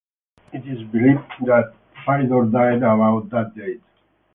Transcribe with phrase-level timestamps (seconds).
[0.51, 3.83] It is believed that Fyodor died about that date.